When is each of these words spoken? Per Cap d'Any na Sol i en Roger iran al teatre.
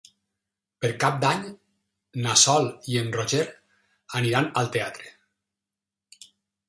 Per 0.85 0.89
Cap 1.03 1.19
d'Any 1.23 1.43
na 2.25 2.33
Sol 2.45 2.65
i 2.93 2.97
en 3.03 3.13
Roger 3.17 3.45
iran 4.25 4.49
al 4.63 4.73
teatre. 4.77 5.17